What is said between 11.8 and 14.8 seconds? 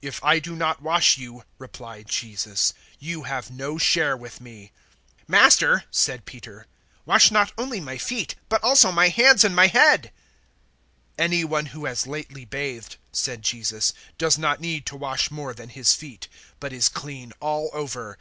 has lately bathed," said Jesus, "does not